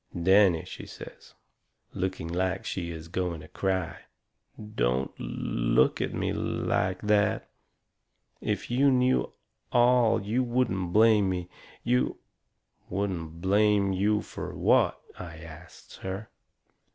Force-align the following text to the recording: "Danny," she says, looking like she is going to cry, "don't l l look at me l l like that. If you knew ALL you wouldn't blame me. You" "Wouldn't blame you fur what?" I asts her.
"Danny," 0.19 0.65
she 0.65 0.87
says, 0.87 1.35
looking 1.93 2.27
like 2.27 2.65
she 2.65 2.89
is 2.89 3.07
going 3.07 3.39
to 3.41 3.47
cry, 3.47 3.99
"don't 4.73 5.11
l 5.19 5.25
l 5.25 5.27
look 5.31 6.01
at 6.01 6.11
me 6.11 6.31
l 6.31 6.37
l 6.39 6.43
like 6.43 7.03
that. 7.03 7.47
If 8.41 8.71
you 8.71 8.89
knew 8.89 9.31
ALL 9.71 10.19
you 10.19 10.41
wouldn't 10.43 10.91
blame 10.91 11.29
me. 11.29 11.49
You" 11.83 12.17
"Wouldn't 12.89 13.41
blame 13.41 13.93
you 13.93 14.23
fur 14.23 14.55
what?" 14.55 14.99
I 15.19 15.35
asts 15.37 15.97
her. 15.97 16.29